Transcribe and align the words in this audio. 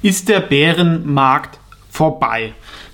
Ist 0.00 0.28
der 0.28 0.38
Bärenmarkt 0.40 1.58
vorbei? 1.90 2.52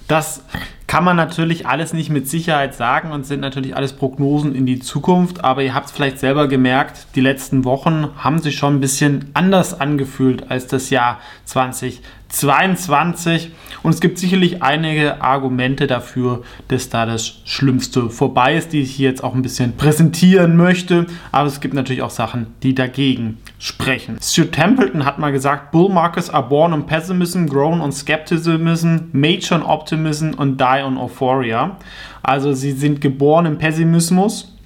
Das 0.09 0.43
kann 0.87 1.05
man 1.05 1.17
natürlich 1.17 1.67
alles 1.67 1.93
nicht 1.93 2.09
mit 2.09 2.29
Sicherheit 2.29 2.75
sagen 2.75 3.11
und 3.11 3.27
sind 3.27 3.41
natürlich 3.41 3.77
alles 3.77 3.93
Prognosen 3.93 4.55
in 4.55 4.65
die 4.65 4.79
Zukunft. 4.79 5.45
Aber 5.45 5.63
ihr 5.63 5.75
habt 5.75 5.87
es 5.87 5.93
vielleicht 5.93 6.19
selber 6.19 6.49
gemerkt, 6.49 7.09
die 7.15 7.21
letzten 7.21 7.65
Wochen 7.65 8.09
haben 8.17 8.39
sich 8.39 8.57
schon 8.57 8.77
ein 8.77 8.81
bisschen 8.81 9.31
anders 9.35 9.79
angefühlt 9.79 10.51
als 10.51 10.67
das 10.67 10.89
Jahr 10.89 11.21
2020. 11.45 12.01
22. 12.35 13.51
Und 13.83 13.95
es 13.95 14.01
gibt 14.01 14.19
sicherlich 14.19 14.63
einige 14.63 15.21
Argumente 15.21 15.87
dafür, 15.87 16.43
dass 16.69 16.89
da 16.89 17.07
das 17.07 17.41
Schlimmste 17.45 18.09
vorbei 18.11 18.57
ist, 18.57 18.73
die 18.73 18.81
ich 18.81 18.95
hier 18.95 19.11
jetzt 19.11 19.23
auch 19.23 19.35
ein 19.35 19.43
bisschen 19.43 19.77
präsentieren 19.77 20.57
möchte. 20.57 21.07
Aber 21.33 21.47
es 21.47 21.61
gibt 21.61 21.75
natürlich 21.75 22.03
auch 22.03 22.11
Sachen, 22.11 22.47
die 22.63 22.75
dagegen 22.75 23.39
sprechen. 23.59 24.19
Stuart 24.23 24.53
Templeton 24.53 25.05
hat 25.05 25.19
mal 25.19 25.33
gesagt, 25.33 25.71
Bull 25.71 25.91
markets 25.91 26.31
are 26.31 26.49
born 26.49 26.73
on 26.73 26.87
pessimism, 26.87 27.47
grown 27.47 27.81
on 27.81 27.93
skepticism, 27.93 28.97
major 29.13 29.59
on 29.59 29.63
optimism 29.63 30.31
und 30.35 30.61
die 30.61 30.83
on 30.85 30.97
euphoria. 30.97 31.77
Also 32.23 32.53
sie 32.53 32.73
sind 32.73 33.01
geboren 33.01 33.47
im 33.47 33.59
Pessimismus, 33.59 34.57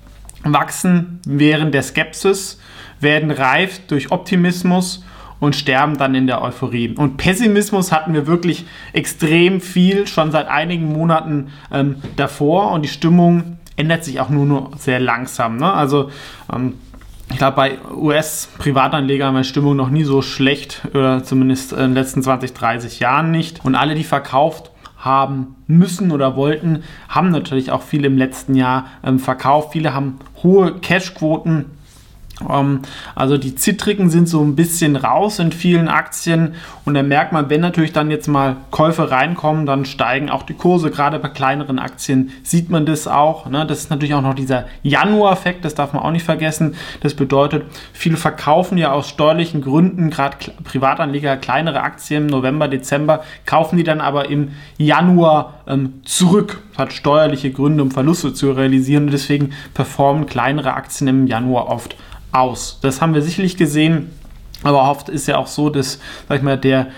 wachsen 0.45 1.21
während 1.27 1.75
der 1.75 1.83
Skepsis, 1.83 2.61
werden 3.01 3.31
reif 3.31 3.81
durch 3.89 4.11
Optimismus 4.11 5.05
und 5.41 5.57
sterben 5.57 5.97
dann 5.97 6.15
in 6.15 6.27
der 6.27 6.43
Euphorie. 6.43 6.95
Und 6.97 7.17
Pessimismus 7.17 7.93
hatten 7.93 8.15
wir 8.15 8.27
wirklich 8.27 8.67
extrem 8.93 9.61
viel 9.61 10.07
schon 10.07 10.31
seit 10.31 10.49
einigen 10.49 10.93
Monaten 10.93 11.49
ähm, 11.73 11.97
davor 12.17 12.73
und 12.73 12.83
die 12.83 12.89
Stimmung 12.89 13.59
ändert 13.77 14.05
sich 14.05 14.21
auch 14.21 14.29
nur, 14.29 14.45
nur 14.45 14.71
sehr 14.77 15.01
langsam. 15.01 15.57
Ne? 15.57 15.73
Also 15.73 16.11
ähm, 16.53 16.75
ich 17.31 17.37
glaube, 17.37 17.57
bei 17.57 17.79
US-Privatanlegern 17.95 19.35
war 19.35 19.43
die 19.43 19.49
Stimmung 19.49 19.77
noch 19.77 19.91
nie 19.91 20.05
so 20.05 20.23
schlecht, 20.23 20.83
oder 20.95 21.23
zumindest 21.23 21.73
in 21.73 21.79
den 21.79 21.95
letzten 21.95 22.23
20, 22.23 22.55
30 22.55 23.01
Jahren 23.01 23.31
nicht. 23.31 23.65
Und 23.65 23.75
alle, 23.75 23.95
die 23.95 24.05
verkauft 24.05 24.71
haben 24.97 25.55
müssen 25.67 26.11
oder 26.11 26.37
wollten, 26.37 26.83
haben 27.09 27.31
natürlich 27.31 27.71
auch 27.71 27.83
viele 27.83 28.07
im 28.07 28.17
letzten 28.17 28.55
Jahr 28.55 28.87
ähm, 29.05 29.19
verkauft. 29.19 29.73
Viele 29.73 29.95
haben 29.95 30.19
hohe 30.43 30.75
Cashquoten 30.81 31.67
also 33.15 33.37
die 33.37 33.55
Zittrigen 33.55 34.11
sind 34.11 34.29
so 34.29 34.43
ein 34.43 34.55
bisschen 34.55 34.95
raus 34.97 35.39
in 35.41 35.51
vielen 35.51 35.89
Aktien 35.89 36.55
und 36.85 36.95
da 36.95 37.03
merkt 37.03 37.33
man, 37.33 37.51
wenn 37.51 37.61
natürlich 37.61 37.93
dann 37.93 38.11
jetzt 38.11 38.29
mal 38.29 38.57
Käufe 38.71 39.11
reinkommen, 39.11 39.67
dann 39.67 39.85
steigen 39.85 40.31
auch 40.31 40.45
die 40.45 40.55
Kurse. 40.55 40.91
Gerade 40.91 41.19
bei 41.19 41.29
kleineren 41.29 41.79
Aktien 41.79 42.31
sieht 42.45 42.71
man 42.71 42.87
das 42.87 43.09
auch. 43.09 43.47
Ne? 43.47 43.67
Das 43.67 43.79
ist 43.81 43.91
natürlich 43.91 44.15
auch 44.15 44.23
noch 44.23 44.35
dieser 44.35 44.67
Januar-Effekt, 44.83 45.65
das 45.65 45.75
darf 45.75 45.93
man 45.93 46.03
auch 46.03 46.13
nicht 46.13 46.25
vergessen. 46.25 46.77
Das 47.01 47.15
bedeutet, 47.15 47.65
viele 47.93 48.17
verkaufen 48.17 48.79
ja 48.79 48.93
aus 48.93 49.09
steuerlichen 49.09 49.61
Gründen, 49.61 50.11
gerade 50.11 50.37
Privatanleger, 50.63 51.37
kleinere 51.37 51.83
Aktien 51.83 52.25
im 52.25 52.31
November, 52.31 52.69
Dezember, 52.69 53.23
kaufen 53.47 53.77
die 53.77 53.85
dann 53.85 54.01
aber 54.01 54.31
im 54.31 54.53
Januar 54.77 55.55
ähm, 55.67 55.95
zurück. 56.05 56.63
Das 56.71 56.79
hat 56.79 56.93
steuerliche 56.93 57.51
Gründe, 57.51 57.83
um 57.83 57.91
Verluste 57.91 58.33
zu 58.33 58.53
realisieren 58.53 59.07
und 59.07 59.13
deswegen 59.13 59.51
performen 59.75 60.27
kleinere 60.27 60.75
Aktien 60.75 61.09
im 61.09 61.27
Januar 61.27 61.69
oft 61.69 61.97
aus. 62.33 62.79
Das 62.83 63.01
haben 63.01 63.15
wir 63.15 63.23
sicherlich 63.23 63.57
gesehen, 63.57 64.11
aber 64.63 64.91
oft 64.91 65.09
ist 65.09 65.29
ja 65.29 65.37
auch 65.37 65.47
so, 65.47 65.71
dass, 65.71 66.01
sag 66.29 66.39
ich 66.39 66.43
mal, 66.43 66.59
der 66.59 66.89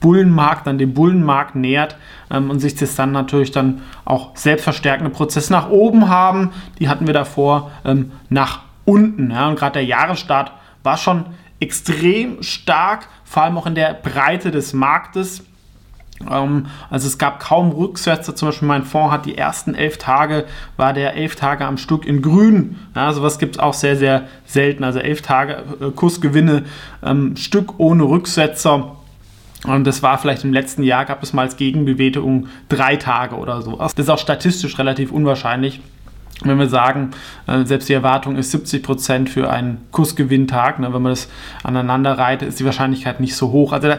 Bullenmarkt 0.00 0.66
dann 0.66 0.78
dem 0.78 0.94
Bullenmarkt 0.94 1.56
nähert 1.56 1.96
ähm, 2.30 2.50
und 2.50 2.60
sich 2.60 2.74
das 2.74 2.94
dann 2.94 3.12
natürlich 3.12 3.50
dann 3.50 3.82
auch 4.04 4.36
selbstverstärkende 4.36 5.10
Prozesse 5.10 5.52
nach 5.52 5.68
oben 5.70 6.08
haben. 6.08 6.52
Die 6.78 6.88
hatten 6.88 7.06
wir 7.06 7.14
davor 7.14 7.70
ähm, 7.84 8.12
nach 8.28 8.60
unten. 8.84 9.30
Ja? 9.30 9.48
Und 9.48 9.58
gerade 9.58 9.74
der 9.74 9.84
Jahresstart 9.84 10.52
war 10.82 10.96
schon 10.96 11.26
extrem 11.60 12.42
stark, 12.42 13.08
vor 13.24 13.42
allem 13.42 13.58
auch 13.58 13.66
in 13.66 13.74
der 13.74 13.94
Breite 13.94 14.50
des 14.50 14.72
Marktes. 14.72 15.44
Ähm, 16.30 16.66
also 16.90 17.06
es 17.06 17.18
gab 17.18 17.40
kaum 17.40 17.70
Rücksätze. 17.70 18.34
Zum 18.34 18.48
Beispiel 18.48 18.68
mein 18.68 18.84
Fonds 18.84 19.12
hat 19.12 19.26
die 19.26 19.36
ersten 19.36 19.74
elf 19.74 19.98
Tage, 19.98 20.44
war 20.76 20.92
der 20.92 21.14
elf 21.14 21.36
Tage 21.36 21.64
am 21.64 21.76
Stück 21.76 22.06
in 22.06 22.22
grün. 22.22 22.76
Ja, 22.94 23.12
sowas 23.12 23.38
gibt 23.38 23.56
es 23.56 23.60
auch 23.60 23.74
sehr, 23.74 23.96
sehr 23.96 24.28
selten. 24.44 24.84
Also 24.84 24.98
elf 24.98 25.22
Tage 25.22 25.64
äh, 25.80 25.90
Kursgewinne, 25.90 26.64
ähm, 27.02 27.36
Stück 27.36 27.78
ohne 27.78 28.04
Rücksetzer. 28.04 28.96
Und 29.64 29.84
das 29.86 30.02
war 30.02 30.18
vielleicht 30.18 30.44
im 30.44 30.52
letzten 30.52 30.84
Jahr, 30.84 31.04
gab 31.04 31.22
es 31.22 31.32
mal 31.32 31.42
als 31.42 31.56
Gegenbewegung 31.56 32.46
drei 32.68 32.96
Tage 32.96 33.34
oder 33.34 33.60
so. 33.60 33.76
Das 33.76 33.94
ist 33.94 34.08
auch 34.08 34.18
statistisch 34.18 34.78
relativ 34.78 35.10
unwahrscheinlich 35.10 35.80
wenn 36.42 36.58
wir 36.58 36.68
sagen, 36.68 37.10
äh, 37.46 37.64
selbst 37.64 37.88
die 37.88 37.94
Erwartung 37.94 38.36
ist 38.36 38.52
70 38.52 38.82
Prozent 38.82 39.28
für 39.30 39.50
einen 39.50 39.86
Kursgewinntag, 39.90 40.78
ne, 40.78 40.92
wenn 40.94 41.02
man 41.02 41.12
das 41.12 41.28
aneinander 41.64 42.16
reiht, 42.16 42.42
ist 42.42 42.60
die 42.60 42.64
Wahrscheinlichkeit 42.64 43.18
nicht 43.18 43.34
so 43.34 43.50
hoch. 43.50 43.72
Also 43.72 43.88
das 43.88 43.98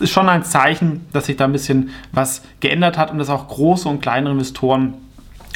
ist 0.00 0.10
schon 0.10 0.28
ein 0.28 0.44
Zeichen, 0.44 1.06
dass 1.12 1.26
sich 1.26 1.36
da 1.36 1.44
ein 1.44 1.52
bisschen 1.52 1.90
was 2.12 2.42
geändert 2.60 2.98
hat 2.98 3.10
und 3.10 3.18
dass 3.18 3.30
auch 3.30 3.48
große 3.48 3.88
und 3.88 4.02
kleinere 4.02 4.32
Investoren 4.32 4.94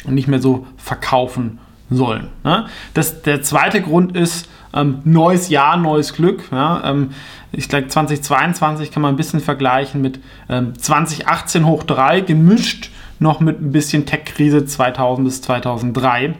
nicht 0.07 0.27
mehr 0.27 0.41
so 0.41 0.65
verkaufen 0.77 1.59
sollen. 1.89 2.29
Ne? 2.43 2.65
Das, 2.93 3.21
der 3.21 3.41
zweite 3.43 3.81
Grund 3.81 4.15
ist, 4.15 4.49
ähm, 4.73 4.99
neues 5.03 5.49
Jahr, 5.49 5.77
neues 5.77 6.13
Glück. 6.13 6.43
Ja? 6.51 6.81
Ähm, 6.83 7.11
ich 7.51 7.69
glaube, 7.69 7.87
2022 7.87 8.91
kann 8.91 9.01
man 9.01 9.13
ein 9.13 9.17
bisschen 9.17 9.39
vergleichen 9.39 10.01
mit 10.01 10.19
ähm, 10.49 10.77
2018 10.77 11.65
hoch 11.65 11.83
3 11.83 12.21
gemischt 12.21 12.89
noch 13.19 13.39
mit 13.39 13.61
ein 13.61 13.71
bisschen 13.71 14.05
Tech-Krise 14.05 14.65
2000 14.65 15.27
bis 15.27 15.41
2003. 15.41 16.35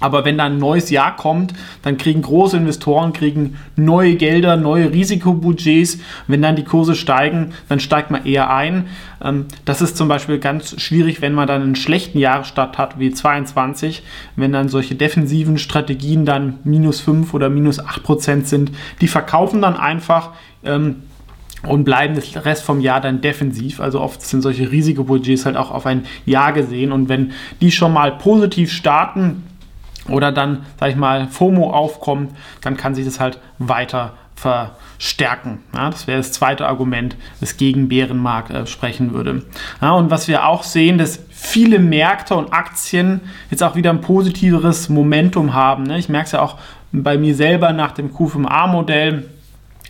Aber 0.00 0.24
wenn 0.24 0.36
dann 0.36 0.54
ein 0.54 0.58
neues 0.58 0.90
Jahr 0.90 1.16
kommt, 1.16 1.54
dann 1.82 1.96
kriegen 1.96 2.20
große 2.20 2.56
Investoren 2.56 3.12
kriegen 3.12 3.56
neue 3.76 4.16
Gelder, 4.16 4.56
neue 4.56 4.92
Risikobudgets. 4.92 5.98
Wenn 6.26 6.42
dann 6.42 6.56
die 6.56 6.64
Kurse 6.64 6.94
steigen, 6.94 7.52
dann 7.68 7.80
steigt 7.80 8.10
man 8.10 8.26
eher 8.26 8.50
ein. 8.50 8.88
Ähm, 9.22 9.46
das 9.64 9.80
ist 9.80 9.96
zum 9.96 10.08
Beispiel 10.08 10.38
ganz 10.38 10.80
schwierig, 10.80 11.22
wenn 11.22 11.32
man 11.32 11.46
dann 11.46 11.62
einen 11.62 11.76
schlechten 11.76 12.18
Jahresstart 12.18 12.76
hat 12.76 12.98
wie 12.98 13.12
22, 13.12 14.02
wenn 14.36 14.52
dann 14.52 14.68
solche 14.68 14.94
defensiven 14.94 15.58
Strategien 15.58 16.26
dann 16.26 16.58
minus 16.64 17.00
5 17.00 17.32
oder 17.32 17.48
minus 17.48 17.78
8 17.78 18.02
Prozent 18.02 18.48
sind. 18.48 18.72
Die 19.00 19.08
verkaufen 19.08 19.62
dann 19.62 19.76
einfach 19.76 20.32
ähm, 20.64 20.96
und 21.66 21.84
bleiben 21.84 22.14
das 22.14 22.44
Rest 22.44 22.64
vom 22.64 22.80
Jahr 22.80 23.00
dann 23.00 23.20
defensiv. 23.20 23.80
Also 23.80 24.00
oft 24.00 24.22
sind 24.22 24.42
solche 24.42 24.70
Risikobudgets 24.70 25.46
halt 25.46 25.56
auch 25.56 25.70
auf 25.70 25.86
ein 25.86 26.04
Jahr 26.26 26.52
gesehen. 26.52 26.92
Und 26.92 27.08
wenn 27.08 27.32
die 27.60 27.70
schon 27.70 27.92
mal 27.92 28.12
positiv 28.12 28.72
starten 28.72 29.44
oder 30.08 30.32
dann, 30.32 30.66
sag 30.78 30.90
ich 30.90 30.96
mal, 30.96 31.28
FOMO 31.28 31.70
aufkommt, 31.70 32.32
dann 32.60 32.76
kann 32.76 32.94
sich 32.94 33.04
das 33.04 33.20
halt 33.20 33.38
weiter 33.58 34.14
verstärken. 34.34 35.60
Ja, 35.74 35.90
das 35.90 36.06
wäre 36.06 36.18
das 36.18 36.32
zweite 36.32 36.66
Argument, 36.66 37.16
das 37.40 37.56
gegen 37.56 37.88
Bärenmarkt 37.88 38.50
äh, 38.50 38.66
sprechen 38.66 39.12
würde. 39.12 39.42
Ja, 39.80 39.92
und 39.92 40.10
was 40.10 40.28
wir 40.28 40.46
auch 40.46 40.64
sehen, 40.64 40.98
dass 40.98 41.20
viele 41.30 41.78
Märkte 41.78 42.34
und 42.34 42.52
Aktien 42.52 43.20
jetzt 43.50 43.62
auch 43.62 43.76
wieder 43.76 43.90
ein 43.90 44.00
positiveres 44.00 44.88
Momentum 44.88 45.54
haben. 45.54 45.84
Ne? 45.84 45.98
Ich 45.98 46.08
merke 46.08 46.26
es 46.26 46.32
ja 46.32 46.42
auch 46.42 46.58
bei 46.92 47.16
mir 47.16 47.34
selber 47.34 47.72
nach 47.72 47.92
dem 47.92 48.12
Q5A-Modell 48.12 49.24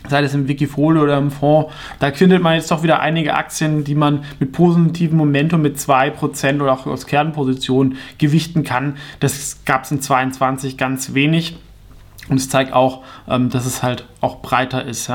sei 0.09 0.23
es 0.23 0.33
im 0.33 0.47
Wikifolio 0.47 1.03
oder 1.03 1.17
im 1.17 1.31
Fonds, 1.31 1.71
da 1.99 2.11
findet 2.11 2.41
man 2.41 2.55
jetzt 2.55 2.71
doch 2.71 2.83
wieder 2.83 2.99
einige 2.99 3.33
Aktien, 3.33 3.83
die 3.83 3.95
man 3.95 4.23
mit 4.39 4.51
positivem 4.51 5.17
Momentum 5.17 5.61
mit 5.61 5.77
2% 5.77 6.61
oder 6.61 6.73
auch 6.73 6.85
aus 6.85 7.05
Kernpositionen 7.05 7.97
gewichten 8.17 8.63
kann. 8.63 8.97
Das 9.19 9.63
gab 9.65 9.83
es 9.83 9.91
in 9.91 10.01
22 10.01 10.77
ganz 10.77 11.13
wenig. 11.13 11.57
Und 12.27 12.37
es 12.37 12.49
zeigt 12.49 12.73
auch, 12.73 13.03
ähm, 13.27 13.49
dass 13.49 13.65
es 13.65 13.83
halt 13.83 14.05
auch 14.19 14.41
breiter 14.41 14.83
ist. 14.85 15.11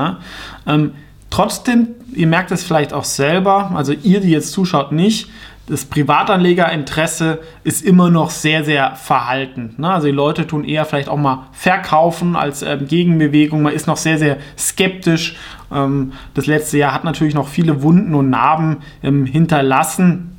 Ähm, 0.65 0.93
trotzdem, 1.29 1.89
ihr 2.13 2.27
merkt 2.27 2.51
es 2.51 2.63
vielleicht 2.63 2.93
auch 2.93 3.03
selber, 3.03 3.71
also 3.75 3.91
ihr, 3.91 4.21
die 4.21 4.29
jetzt 4.29 4.51
zuschaut, 4.51 4.91
nicht, 4.91 5.29
das 5.67 5.85
Privatanlegerinteresse 5.85 7.39
ist 7.63 7.83
immer 7.83 8.09
noch 8.09 8.29
sehr, 8.29 8.63
sehr 8.63 8.95
verhalten. 8.95 9.75
Ne? 9.77 9.89
Also 9.89 10.07
die 10.07 10.13
Leute 10.13 10.47
tun 10.47 10.63
eher 10.63 10.85
vielleicht 10.85 11.07
auch 11.07 11.17
mal 11.17 11.47
verkaufen 11.51 12.35
als 12.35 12.61
ähm, 12.61 12.87
Gegenbewegung. 12.87 13.61
Man 13.61 13.73
ist 13.73 13.87
noch 13.87 13.97
sehr, 13.97 14.17
sehr 14.17 14.37
skeptisch. 14.57 15.37
Ähm, 15.71 16.13
das 16.33 16.47
letzte 16.47 16.77
Jahr 16.77 16.93
hat 16.93 17.03
natürlich 17.03 17.35
noch 17.35 17.47
viele 17.47 17.83
Wunden 17.83 18.15
und 18.15 18.29
Narben 18.29 18.77
ähm, 19.03 19.25
hinterlassen. 19.25 20.30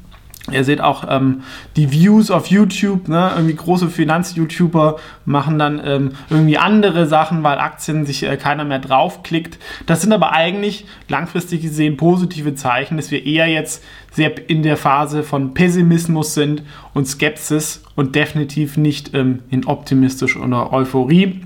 Ihr 0.51 0.65
seht 0.65 0.81
auch 0.81 1.05
ähm, 1.09 1.43
die 1.77 1.93
Views 1.93 2.33
auf 2.33 2.49
YouTube, 2.49 3.07
ne? 3.07 3.31
irgendwie 3.37 3.55
große 3.55 3.89
Finanz-YouTuber 3.89 4.99
machen 5.25 5.57
dann 5.57 5.81
ähm, 5.85 6.13
irgendwie 6.31 6.59
andere 6.59 7.07
Sachen, 7.07 7.45
weil 7.45 7.59
Aktien 7.59 8.07
sich 8.07 8.25
äh, 8.25 8.37
keiner 8.37 8.65
mehr 8.65 8.81
draufklickt. 8.81 9.61
Das 9.87 10.03
sind 10.03 10.13
aber 10.13 10.33
eigentlich 10.33 10.85
langfristig 11.09 11.63
gesehen 11.63 11.97
positive 11.97 12.57
Zeichen, 12.57 12.97
dass 12.97 13.13
wir 13.13 13.25
eher 13.25 13.47
jetzt 13.47 13.85
sehr 14.11 14.33
in 14.51 14.65
der 14.65 14.77
Phase 14.77 15.23
von 15.23 15.55
Pessimismus 15.55 16.35
sind 16.35 16.65
und 16.93 17.07
Skepsis 17.07 17.85
und 17.95 18.17
definitiv 18.17 18.77
nicht 18.77 19.15
ähm, 19.15 19.41
in 19.49 19.65
optimistisch 19.65 20.37
oder 20.37 20.73
Euphorie. 20.73 21.43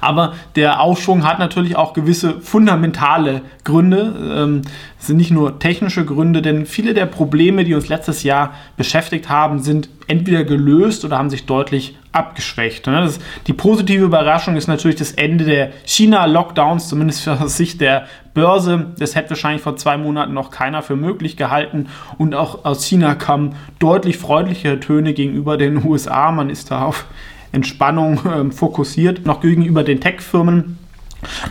Aber 0.00 0.34
der 0.56 0.80
Aufschwung 0.80 1.24
hat 1.24 1.38
natürlich 1.38 1.76
auch 1.76 1.92
gewisse 1.92 2.40
fundamentale 2.40 3.42
Gründe. 3.64 4.14
Ähm, 4.36 4.62
es 4.98 5.06
sind 5.06 5.16
nicht 5.16 5.30
nur 5.30 5.58
technische 5.58 6.04
Gründe, 6.04 6.42
denn 6.42 6.66
viele 6.66 6.94
der 6.94 7.06
Probleme, 7.06 7.64
die 7.64 7.74
uns 7.74 7.88
letztes 7.88 8.22
Jahr 8.22 8.54
beschäftigt 8.76 9.28
haben, 9.28 9.60
sind 9.60 9.88
entweder 10.06 10.44
gelöst 10.44 11.04
oder 11.04 11.18
haben 11.18 11.30
sich 11.30 11.46
deutlich 11.46 11.96
abgeschwächt. 12.12 12.86
Ne? 12.86 13.10
Die 13.46 13.52
positive 13.52 14.04
Überraschung 14.04 14.56
ist 14.56 14.68
natürlich 14.68 14.96
das 14.96 15.12
Ende 15.12 15.44
der 15.44 15.72
China-Lockdowns, 15.84 16.88
zumindest 16.88 17.26
aus 17.28 17.56
Sicht 17.56 17.80
der 17.80 18.06
Börse. 18.34 18.86
Das 18.98 19.14
hätte 19.14 19.30
wahrscheinlich 19.30 19.62
vor 19.62 19.76
zwei 19.76 19.96
Monaten 19.96 20.32
noch 20.32 20.50
keiner 20.50 20.82
für 20.82 20.96
möglich 20.96 21.36
gehalten. 21.36 21.88
Und 22.18 22.34
auch 22.34 22.64
aus 22.64 22.84
China 22.84 23.14
kamen 23.14 23.56
deutlich 23.78 24.18
freundlichere 24.18 24.80
Töne 24.80 25.14
gegenüber 25.14 25.56
den 25.56 25.84
USA. 25.86 26.30
Man 26.32 26.50
ist 26.50 26.70
da 26.70 26.82
auf 26.82 27.06
Entspannung 27.54 28.20
ähm, 28.34 28.52
fokussiert, 28.52 29.24
noch 29.24 29.40
gegenüber 29.40 29.84
den 29.84 30.00
Tech-Firmen. 30.00 30.78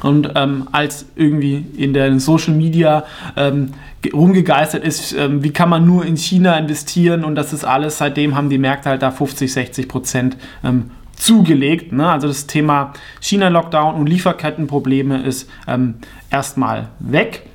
Und 0.03 0.33
ähm, 0.35 0.67
als 0.71 1.07
irgendwie 1.15 1.65
in 1.77 1.93
der 1.93 2.19
Social 2.19 2.53
Media 2.53 3.05
ähm, 3.35 3.73
rumgegeistert 4.13 4.83
ist, 4.83 5.13
ähm, 5.13 5.43
wie 5.43 5.51
kann 5.51 5.69
man 5.69 5.85
nur 5.85 6.05
in 6.05 6.15
China 6.15 6.57
investieren 6.57 7.23
und 7.23 7.33
das 7.33 7.53
ist 7.53 7.63
alles, 7.63 7.97
seitdem 7.97 8.35
haben 8.35 8.49
die 8.49 8.59
Märkte 8.59 8.89
halt 8.89 9.01
da 9.01 9.09
50, 9.09 9.51
60 9.51 9.87
Prozent 9.87 10.37
ähm, 10.63 10.91
zugelegt. 11.15 11.91
Ne? 11.91 12.07
Also 12.07 12.27
das 12.27 12.45
Thema 12.47 12.93
China-Lockdown 13.19 13.95
und 13.95 14.07
Lieferkettenprobleme 14.07 15.23
ist 15.23 15.49
ähm, 15.67 15.95
erstmal 16.29 16.89
weg. 16.99 17.47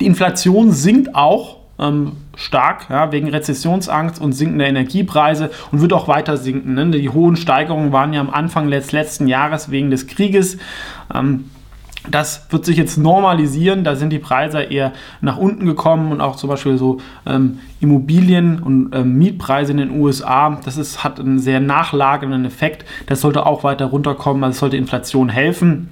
Die 0.00 0.06
Inflation 0.06 0.72
sinkt 0.72 1.14
auch 1.14 1.57
ähm, 1.78 2.12
stark, 2.36 2.86
ja, 2.90 3.12
wegen 3.12 3.28
Rezessionsangst 3.28 4.20
und 4.20 4.32
sinkender 4.32 4.66
Energiepreise 4.66 5.50
und 5.70 5.80
wird 5.80 5.92
auch 5.92 6.08
weiter 6.08 6.36
sinken. 6.36 6.74
Ne? 6.74 6.90
Die 6.90 7.08
hohen 7.08 7.36
Steigerungen 7.36 7.92
waren 7.92 8.12
ja 8.12 8.20
am 8.20 8.30
Anfang 8.30 8.70
des 8.70 8.92
letzten 8.92 9.26
Jahres 9.26 9.70
wegen 9.70 9.90
des 9.90 10.06
Krieges. 10.06 10.58
Ähm, 11.14 11.44
das 12.10 12.46
wird 12.50 12.64
sich 12.64 12.76
jetzt 12.76 12.96
normalisieren. 12.96 13.84
Da 13.84 13.96
sind 13.96 14.10
die 14.10 14.18
Preise 14.18 14.62
eher 14.62 14.92
nach 15.20 15.36
unten 15.36 15.66
gekommen 15.66 16.12
und 16.12 16.20
auch 16.20 16.36
zum 16.36 16.48
Beispiel 16.48 16.78
so 16.78 16.98
ähm, 17.26 17.58
Immobilien- 17.80 18.62
und 18.62 18.94
ähm, 18.94 19.18
Mietpreise 19.18 19.72
in 19.72 19.78
den 19.78 19.90
USA. 19.90 20.58
Das 20.64 20.76
ist, 20.76 21.04
hat 21.04 21.20
einen 21.20 21.38
sehr 21.38 21.60
nachlagernden 21.60 22.44
Effekt. 22.44 22.84
Das 23.06 23.20
sollte 23.20 23.44
auch 23.46 23.64
weiter 23.64 23.86
runterkommen. 23.86 24.42
Also 24.44 24.60
sollte 24.60 24.76
Inflation 24.76 25.28
helfen. 25.28 25.88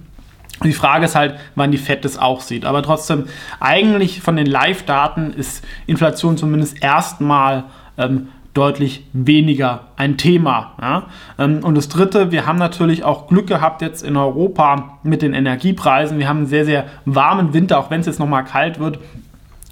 Die 0.64 0.73
Frage 0.73 1.05
ist 1.05 1.14
halt, 1.14 1.35
wann 1.55 1.70
die 1.70 1.79
FED 1.79 2.05
das 2.05 2.19
auch 2.19 2.41
sieht. 2.41 2.64
Aber 2.64 2.82
trotzdem, 2.82 3.26
eigentlich 3.61 4.20
von 4.23 4.37
den 4.37 4.47
Live-Daten 4.47 5.32
ist 5.32 5.64
Inflation 5.87 6.37
zumindest 6.37 6.82
erstmal 6.82 7.64
ähm, 7.99 8.29
deutlich 8.56 9.05
weniger 9.12 9.88
ein 9.97 10.17
Thema. 10.17 10.73
Ja? 10.81 11.05
Ähm, 11.38 11.61
und 11.62 11.75
das 11.75 11.88
Dritte, 11.88 12.32
wir 12.32 12.47
haben 12.47 12.58
natürlich 12.58 13.05
auch 13.05 13.29
Glück 13.29 13.47
gehabt 13.47 13.82
jetzt 13.82 14.03
in 14.03 14.17
Europa 14.17 14.99
mit 15.03 15.20
den 15.20 15.35
Energiepreisen. 15.35 16.19
Wir 16.19 16.29
haben 16.29 16.38
einen 16.38 16.47
sehr, 16.47 16.64
sehr 16.64 16.87
warmen 17.05 17.53
Winter, 17.53 17.79
auch 17.79 17.91
wenn 17.91 18.00
es 18.00 18.06
jetzt 18.06 18.19
nochmal 18.19 18.44
kalt 18.44 18.79
wird. 18.79 18.99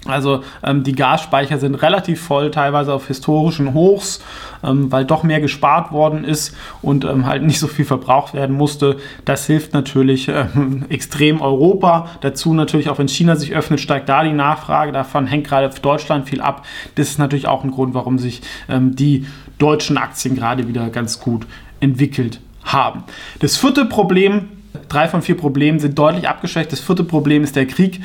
Also 0.05 0.43
ähm, 0.63 0.83
die 0.83 0.93
Gasspeicher 0.93 1.57
sind 1.57 1.75
relativ 1.75 2.21
voll, 2.21 2.51
teilweise 2.51 2.93
auf 2.93 3.07
historischen 3.07 3.73
Hochs, 3.73 4.23
ähm, 4.63 4.91
weil 4.91 5.03
doch 5.03 5.23
mehr 5.23 5.41
gespart 5.41 5.91
worden 5.91 6.23
ist 6.23 6.55
und 6.81 7.05
ähm, 7.05 7.25
halt 7.25 7.43
nicht 7.43 7.59
so 7.59 7.67
viel 7.67 7.85
verbraucht 7.85 8.33
werden 8.35 8.55
musste. 8.55 8.97
Das 9.25 9.47
hilft 9.47 9.73
natürlich 9.73 10.27
ähm, 10.55 10.85
extrem 10.89 11.41
Europa. 11.41 12.09
Dazu 12.21 12.53
natürlich 12.53 12.89
auch 12.89 12.99
wenn 12.99 13.07
China 13.07 13.35
sich 13.35 13.55
öffnet, 13.55 13.79
steigt 13.79 14.07
da 14.07 14.23
die 14.23 14.33
Nachfrage. 14.33 14.91
Davon 14.91 15.25
hängt 15.25 15.47
gerade 15.47 15.69
Deutschland 15.81 16.29
viel 16.29 16.41
ab. 16.41 16.65
Das 16.95 17.09
ist 17.09 17.19
natürlich 17.19 17.47
auch 17.47 17.63
ein 17.63 17.71
Grund, 17.71 17.95
warum 17.95 18.19
sich 18.19 18.41
ähm, 18.69 18.95
die 18.95 19.25
deutschen 19.57 19.97
Aktien 19.97 20.35
gerade 20.35 20.67
wieder 20.67 20.89
ganz 20.89 21.19
gut 21.19 21.47
entwickelt 21.79 22.39
haben. 22.63 23.03
Das 23.39 23.57
vierte 23.57 23.85
Problem 23.85 24.49
Drei 24.89 25.07
von 25.07 25.21
vier 25.21 25.37
Problemen 25.37 25.79
sind 25.79 25.97
deutlich 25.97 26.27
abgeschwächt. 26.27 26.71
Das 26.71 26.79
vierte 26.79 27.03
Problem 27.03 27.43
ist 27.43 27.55
der 27.55 27.65
Krieg 27.65 28.01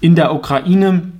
in 0.00 0.14
der 0.14 0.34
Ukraine. 0.34 1.12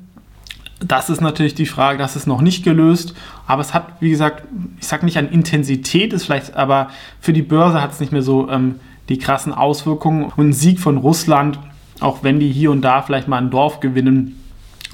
Das 0.84 1.10
ist 1.10 1.20
natürlich 1.20 1.54
die 1.54 1.66
Frage, 1.66 1.98
das 1.98 2.16
ist 2.16 2.26
noch 2.26 2.40
nicht 2.40 2.64
gelöst, 2.64 3.14
aber 3.46 3.62
es 3.62 3.72
hat, 3.72 4.00
wie 4.00 4.10
gesagt, 4.10 4.44
ich 4.80 4.86
sage 4.86 5.04
nicht 5.04 5.16
an 5.16 5.28
Intensität, 5.28 6.12
ist 6.12 6.24
vielleicht, 6.24 6.56
aber 6.56 6.88
für 7.20 7.32
die 7.32 7.42
Börse 7.42 7.80
hat 7.80 7.92
es 7.92 8.00
nicht 8.00 8.12
mehr 8.12 8.22
so 8.22 8.48
ähm, 8.50 8.76
die 9.08 9.18
krassen 9.18 9.52
Auswirkungen. 9.52 10.32
Und 10.36 10.48
ein 10.48 10.52
Sieg 10.52 10.80
von 10.80 10.96
Russland, 10.96 11.58
auch 12.00 12.22
wenn 12.22 12.40
die 12.40 12.50
hier 12.50 12.70
und 12.70 12.82
da 12.82 13.02
vielleicht 13.02 13.28
mal 13.28 13.38
ein 13.38 13.50
Dorf 13.50 13.80
gewinnen, 13.80 14.38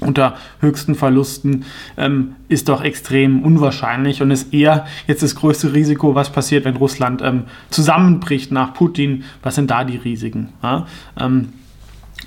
unter 0.01 0.37
höchsten 0.61 0.95
Verlusten 0.95 1.65
ähm, 1.97 2.35
ist 2.47 2.69
doch 2.69 2.81
extrem 2.81 3.43
unwahrscheinlich 3.43 4.21
und 4.21 4.31
ist 4.31 4.53
eher 4.53 4.85
jetzt 5.07 5.23
das 5.23 5.35
größte 5.35 5.73
Risiko, 5.73 6.15
was 6.15 6.31
passiert, 6.31 6.65
wenn 6.65 6.77
Russland 6.77 7.21
ähm, 7.21 7.43
zusammenbricht 7.69 8.51
nach 8.51 8.73
Putin. 8.73 9.23
Was 9.43 9.55
sind 9.55 9.69
da 9.71 9.83
die 9.83 9.97
Risiken? 9.97 10.49
Ja? 10.63 10.87
Ähm, 11.19 11.49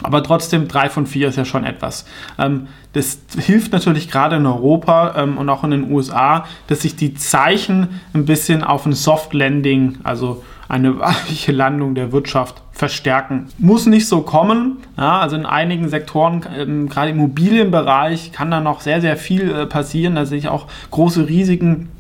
aber 0.03 0.23
trotzdem, 0.23 0.69
drei 0.69 0.89
von 0.89 1.07
vier 1.07 1.29
ist 1.29 1.37
ja 1.37 1.45
schon 1.45 1.65
etwas. 1.65 2.07
Ähm, 2.39 2.69
das 2.93 3.21
hilft 3.39 3.73
natürlich 3.73 4.11
gerade 4.11 4.37
in 4.37 4.47
Europa 4.47 5.15
ähm, 5.17 5.39
und 5.39 5.49
auch 5.49 5.65
in 5.65 5.71
den 5.71 5.91
USA, 5.91 6.47
dass 6.67 6.83
sich 6.83 6.97
die 6.97 7.15
Zeichen 7.15 8.01
ein 8.15 8.25
bisschen 8.25 8.63
auf 8.63 8.87
ein 8.87 8.93
Soft 8.93 9.33
Landing, 9.33 9.99
also 10.03 10.43
eine 10.69 10.99
weiche 10.99 11.53
Landung 11.53 11.95
der 11.95 12.13
Wirtschaft 12.13 12.63
verstärken. 12.73 13.49
Muss 13.59 13.87
nicht 13.87 14.09
so 14.09 14.23
kommen. 14.23 14.79
Ja, 14.97 15.21
also 15.21 15.37
in 15.37 15.47
einigen 15.47 15.89
Sektoren, 15.89 16.45
ähm, 16.57 16.89
gerade 16.89 17.11
im 17.11 17.19
Immobilienbereich, 17.19 18.33
kann 18.33 18.51
da 18.51 18.61
noch 18.61 18.81
sehr, 18.81 19.01
sehr 19.01 19.17
viel 19.17 19.51
äh, 19.51 19.67
passieren. 19.67 20.15
Da 20.15 20.27
sehe 20.27 20.39
ich 20.39 20.49
auch 20.49 20.67
große 20.91 21.29
Risiken 21.29 21.91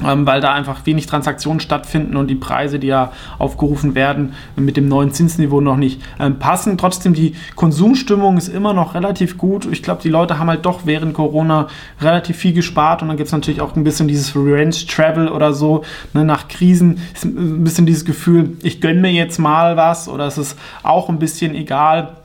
weil 0.00 0.40
da 0.40 0.52
einfach 0.52 0.84
wenig 0.84 1.06
Transaktionen 1.06 1.60
stattfinden 1.60 2.16
und 2.16 2.28
die 2.28 2.34
Preise, 2.34 2.78
die 2.78 2.88
ja 2.88 3.12
aufgerufen 3.38 3.94
werden, 3.94 4.34
mit 4.54 4.76
dem 4.76 4.88
neuen 4.88 5.12
Zinsniveau 5.12 5.60
noch 5.60 5.76
nicht 5.76 6.02
ähm, 6.20 6.38
passen. 6.38 6.76
Trotzdem, 6.76 7.14
die 7.14 7.34
Konsumstimmung 7.54 8.36
ist 8.36 8.48
immer 8.48 8.74
noch 8.74 8.94
relativ 8.94 9.38
gut. 9.38 9.66
Ich 9.70 9.82
glaube, 9.82 10.02
die 10.02 10.08
Leute 10.08 10.38
haben 10.38 10.48
halt 10.48 10.66
doch 10.66 10.80
während 10.84 11.14
Corona 11.14 11.68
relativ 12.00 12.36
viel 12.36 12.52
gespart 12.52 13.02
und 13.02 13.08
dann 13.08 13.16
gibt 13.16 13.28
es 13.28 13.32
natürlich 13.32 13.60
auch 13.60 13.74
ein 13.74 13.84
bisschen 13.84 14.08
dieses 14.08 14.36
Revenge 14.36 14.76
Travel 14.86 15.28
oder 15.28 15.52
so. 15.52 15.82
Ne, 16.12 16.24
nach 16.24 16.48
Krisen 16.48 17.00
ist 17.14 17.24
ein 17.24 17.64
bisschen 17.64 17.86
dieses 17.86 18.04
Gefühl, 18.04 18.56
ich 18.62 18.80
gönne 18.80 19.00
mir 19.00 19.12
jetzt 19.12 19.38
mal 19.38 19.76
was 19.76 20.08
oder 20.08 20.26
es 20.26 20.36
ist 20.36 20.58
auch 20.82 21.08
ein 21.08 21.18
bisschen 21.18 21.54
egal. 21.54 22.16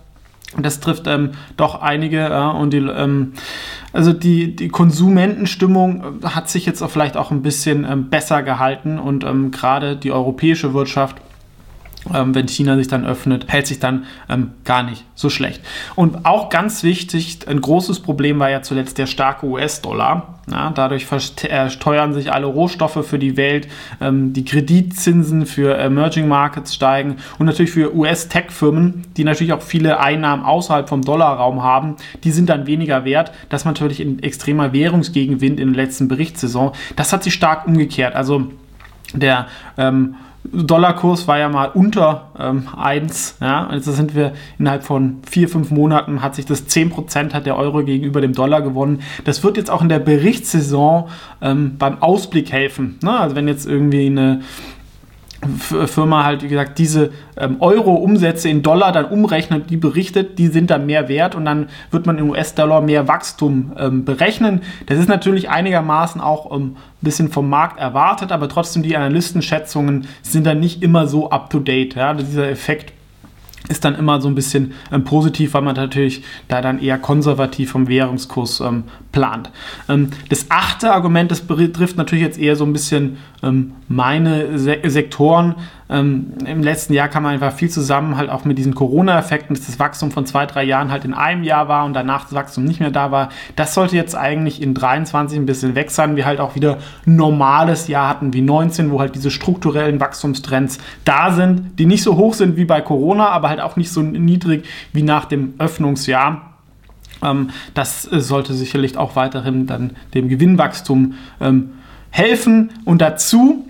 Das 0.57 0.79
trifft 0.79 1.07
ähm, 1.07 1.31
doch 1.55 1.81
einige 1.81 2.17
ja, 2.17 2.49
und 2.49 2.71
die, 2.73 2.79
ähm, 2.79 3.33
also 3.93 4.11
die, 4.11 4.55
die 4.55 4.67
Konsumentenstimmung 4.67 6.19
äh, 6.21 6.27
hat 6.27 6.49
sich 6.49 6.65
jetzt 6.65 6.81
auch 6.81 6.89
vielleicht 6.89 7.15
auch 7.15 7.31
ein 7.31 7.41
bisschen 7.41 7.85
ähm, 7.89 8.09
besser 8.09 8.43
gehalten 8.43 8.99
und 8.99 9.23
ähm, 9.23 9.51
gerade 9.51 9.95
die 9.95 10.11
europäische 10.11 10.73
Wirtschaft 10.73 11.17
ähm, 12.13 12.33
wenn 12.33 12.47
China 12.47 12.75
sich 12.77 12.87
dann 12.87 13.05
öffnet, 13.05 13.45
hält 13.47 13.67
sich 13.67 13.79
dann 13.79 14.05
ähm, 14.29 14.51
gar 14.63 14.83
nicht 14.83 15.05
so 15.13 15.29
schlecht. 15.29 15.61
Und 15.95 16.25
auch 16.25 16.49
ganz 16.49 16.83
wichtig, 16.83 17.39
ein 17.47 17.61
großes 17.61 17.99
Problem 17.99 18.39
war 18.39 18.49
ja 18.49 18.61
zuletzt 18.61 18.97
der 18.97 19.05
starke 19.05 19.45
US-Dollar. 19.45 20.39
Ja, 20.49 20.71
dadurch 20.71 21.05
versteuern 21.05 22.13
sich 22.13 22.33
alle 22.33 22.47
Rohstoffe 22.47 23.05
für 23.05 23.19
die 23.19 23.37
Welt, 23.37 23.67
ähm, 24.01 24.33
die 24.33 24.43
Kreditzinsen 24.43 25.45
für 25.45 25.77
Emerging 25.77 26.27
Markets 26.27 26.73
steigen 26.73 27.17
und 27.37 27.45
natürlich 27.45 27.71
für 27.71 27.95
US-Tech-Firmen, 27.95 29.03
die 29.15 29.23
natürlich 29.23 29.53
auch 29.53 29.61
viele 29.61 29.99
Einnahmen 29.99 30.43
außerhalb 30.43 30.89
vom 30.89 31.03
Dollarraum 31.03 31.61
haben, 31.61 31.95
die 32.23 32.31
sind 32.31 32.49
dann 32.49 32.65
weniger 32.65 33.05
wert. 33.05 33.31
Das 33.49 33.63
natürlich 33.63 33.99
in 33.99 34.21
extremer 34.23 34.73
Währungsgegenwind 34.73 35.59
in 35.59 35.73
der 35.73 35.85
letzten 35.85 36.07
Berichtssaison. 36.07 36.71
Das 36.95 37.13
hat 37.13 37.23
sich 37.23 37.35
stark 37.35 37.67
umgekehrt. 37.67 38.15
Also 38.15 38.47
der 39.13 39.47
ähm, 39.77 40.15
Dollarkurs 40.43 41.27
war 41.27 41.37
ja 41.37 41.49
mal 41.49 41.65
unter 41.65 42.31
ähm, 42.39 42.67
1. 42.75 43.37
Ja? 43.41 43.67
Also 43.67 43.91
sind 43.91 44.15
wir 44.15 44.33
innerhalb 44.57 44.83
von 44.83 45.19
vier, 45.29 45.47
fünf 45.47 45.69
Monaten 45.69 46.21
hat 46.21 46.35
sich 46.35 46.45
das 46.45 46.67
10% 46.67 47.33
hat 47.33 47.45
der 47.45 47.57
Euro 47.57 47.83
gegenüber 47.83 48.21
dem 48.21 48.33
Dollar 48.33 48.61
gewonnen. 48.61 49.01
Das 49.23 49.43
wird 49.43 49.57
jetzt 49.57 49.69
auch 49.69 49.81
in 49.81 49.89
der 49.89 49.99
Berichtssaison 49.99 51.09
ähm, 51.41 51.77
beim 51.77 52.01
Ausblick 52.01 52.51
helfen. 52.51 52.97
Ne? 53.03 53.19
Also 53.19 53.35
wenn 53.35 53.47
jetzt 53.47 53.67
irgendwie 53.67 54.07
eine 54.07 54.41
Firma 55.87 56.23
halt, 56.23 56.43
wie 56.43 56.49
gesagt, 56.49 56.77
diese 56.77 57.11
ähm, 57.35 57.57
Euro-Umsätze 57.59 58.47
in 58.49 58.61
Dollar 58.61 58.91
dann 58.91 59.05
umrechnet, 59.05 59.69
die 59.71 59.77
berichtet, 59.77 60.37
die 60.37 60.47
sind 60.47 60.69
dann 60.69 60.85
mehr 60.85 61.09
wert 61.09 61.33
und 61.33 61.45
dann 61.45 61.69
wird 61.89 62.05
man 62.05 62.19
in 62.19 62.29
US-Dollar 62.29 62.81
mehr 62.81 63.07
Wachstum 63.07 63.71
ähm, 63.77 64.05
berechnen. 64.05 64.61
Das 64.85 64.99
ist 64.99 65.09
natürlich 65.09 65.49
einigermaßen 65.49 66.21
auch 66.21 66.55
ähm, 66.55 66.75
ein 66.75 66.75
bisschen 67.01 67.31
vom 67.31 67.49
Markt 67.49 67.79
erwartet, 67.79 68.31
aber 68.31 68.49
trotzdem 68.49 68.83
die 68.83 68.95
Analystenschätzungen 68.95 70.07
sind 70.21 70.45
dann 70.45 70.59
nicht 70.59 70.83
immer 70.83 71.07
so 71.07 71.31
up-to-date. 71.31 71.95
Ja? 71.95 72.13
Dieser 72.13 72.49
Effekt 72.49 72.93
ist 73.67 73.83
dann 73.85 73.95
immer 73.95 74.21
so 74.21 74.27
ein 74.27 74.35
bisschen 74.35 74.73
ähm, 74.91 75.03
positiv, 75.03 75.55
weil 75.55 75.61
man 75.61 75.75
natürlich 75.75 76.23
da 76.49 76.61
dann 76.61 76.79
eher 76.79 76.99
konservativ 76.99 77.71
vom 77.71 77.87
Währungskurs 77.87 78.59
ähm, 78.59 78.83
plant. 79.11 79.49
Ähm, 79.89 80.09
das 80.29 80.47
achte 80.49 80.93
Argument, 80.93 81.31
das 81.31 81.41
betrifft 81.41 81.97
natürlich 81.97 82.23
jetzt 82.23 82.39
eher 82.39 82.55
so 82.55 82.65
ein 82.65 82.73
bisschen 82.73 83.17
ähm, 83.43 83.73
meine 83.87 84.57
Se 84.57 84.77
Sektoren. 84.85 85.55
ähm, 85.89 86.33
im 86.45 86.63
letzten 86.63 86.93
Jahr 86.93 87.09
kam 87.09 87.25
einfach 87.25 87.53
viel 87.53 87.69
zusammen, 87.69 88.15
halt 88.15 88.29
auch 88.29 88.45
mit 88.45 88.57
diesen 88.57 88.73
Corona-Effekten, 88.73 89.55
dass 89.55 89.65
das 89.65 89.79
Wachstum 89.79 90.11
von 90.11 90.25
zwei, 90.25 90.45
drei 90.45 90.63
Jahren 90.63 90.91
halt 90.91 91.03
in 91.03 91.13
einem 91.13 91.43
Jahr 91.43 91.67
war 91.67 91.85
und 91.85 91.93
danach 91.93 92.23
das 92.23 92.33
Wachstum 92.33 92.63
nicht 92.63 92.79
mehr 92.79 92.91
da 92.91 93.11
war. 93.11 93.29
Das 93.55 93.73
sollte 93.73 93.95
jetzt 93.95 94.15
eigentlich 94.15 94.61
in 94.61 94.73
23 94.73 95.37
ein 95.37 95.45
bisschen 95.45 95.75
weg 95.75 95.91
sein. 95.91 96.15
Wir 96.15 96.25
halt 96.25 96.39
auch 96.39 96.55
wieder 96.55 96.77
normales 97.05 97.87
Jahr 97.87 98.07
hatten 98.07 98.33
wie 98.33 98.41
19, 98.41 98.91
wo 98.91 98.99
halt 98.99 99.15
diese 99.15 99.31
strukturellen 99.31 99.99
Wachstumstrends 99.99 100.77
da 101.03 101.31
sind, 101.31 101.77
die 101.79 101.85
nicht 101.85 102.03
so 102.03 102.15
hoch 102.15 102.33
sind 102.33 102.55
wie 102.55 102.65
bei 102.65 102.81
Corona, 102.81 103.29
aber 103.29 103.49
halt 103.49 103.59
auch 103.59 103.75
nicht 103.75 103.91
so 103.91 104.01
niedrig 104.01 104.65
wie 104.93 105.03
nach 105.03 105.25
dem 105.25 105.55
Öffnungsjahr. 105.57 106.50
Ähm, 107.23 107.49
das 107.73 108.11
äh, 108.11 108.19
sollte 108.19 108.53
sicherlich 108.53 108.97
auch 108.97 109.15
weiterhin 109.15 109.67
dann 109.67 109.91
dem 110.13 110.29
Gewinnwachstum 110.29 111.13
ähm, 111.39 111.71
helfen. 112.09 112.71
Und 112.85 113.01
dazu 113.01 113.65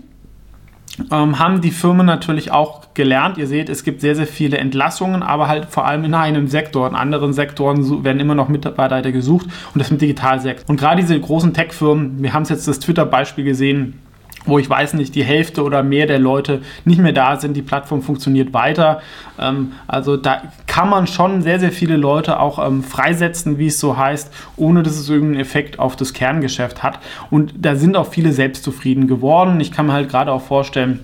ähm, 1.09 1.39
haben 1.39 1.61
die 1.61 1.71
Firmen 1.71 2.05
natürlich 2.05 2.51
auch 2.51 2.93
gelernt. 2.93 3.37
Ihr 3.37 3.47
seht, 3.47 3.69
es 3.69 3.83
gibt 3.83 4.01
sehr, 4.01 4.15
sehr 4.15 4.27
viele 4.27 4.57
Entlassungen, 4.57 5.23
aber 5.23 5.47
halt 5.47 5.65
vor 5.65 5.85
allem 5.85 6.03
in 6.03 6.13
einem 6.13 6.47
Sektor. 6.47 6.87
In 6.87 6.95
anderen 6.95 7.33
Sektoren 7.33 8.03
werden 8.03 8.19
immer 8.19 8.35
noch 8.35 8.49
Mitarbeiter 8.49 9.11
gesucht 9.11 9.47
und 9.73 9.79
das 9.79 9.89
im 9.91 9.97
Digitalsektor. 9.97 10.69
Und 10.69 10.79
gerade 10.79 11.01
diese 11.01 11.19
großen 11.19 11.53
Tech-Firmen, 11.53 12.21
wir 12.21 12.33
haben 12.33 12.43
es 12.43 12.49
jetzt 12.49 12.67
das 12.67 12.79
Twitter-Beispiel 12.79 13.45
gesehen, 13.45 13.99
wo 14.45 14.59
ich 14.59 14.69
weiß 14.69 14.93
nicht, 14.93 15.15
die 15.15 15.23
Hälfte 15.23 15.63
oder 15.63 15.83
mehr 15.83 16.07
der 16.07 16.19
Leute 16.19 16.61
nicht 16.85 16.99
mehr 16.99 17.13
da 17.13 17.39
sind, 17.39 17.55
die 17.55 17.61
Plattform 17.61 18.01
funktioniert 18.01 18.53
weiter. 18.53 19.01
Ähm, 19.39 19.73
also 19.87 20.17
da 20.17 20.41
kann 20.67 20.89
man 20.89 21.07
schon 21.07 21.41
sehr, 21.41 21.59
sehr 21.59 21.71
viele 21.71 21.97
Leute 21.97 22.39
auch 22.39 22.65
ähm, 22.65 22.83
freisetzen, 22.83 23.57
wie 23.57 23.67
es 23.67 23.79
so 23.79 23.97
heißt, 23.97 24.33
ohne 24.57 24.83
dass 24.83 24.97
es 24.97 25.09
irgendeinen 25.09 25.41
Effekt 25.41 25.79
auf 25.79 25.95
das 25.95 26.13
Kerngeschäft 26.13 26.83
hat. 26.83 26.99
Und 27.29 27.53
da 27.57 27.75
sind 27.75 27.95
auch 27.97 28.07
viele 28.07 28.31
selbst 28.31 28.63
zufrieden 28.63 29.07
geworden. 29.07 29.59
Ich 29.59 29.71
kann 29.71 29.87
mir 29.87 29.93
halt 29.93 30.09
gerade 30.09 30.31
auch 30.31 30.41
vorstellen, 30.41 30.99